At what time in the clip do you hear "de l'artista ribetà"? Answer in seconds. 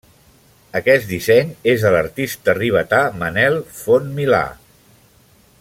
1.87-3.05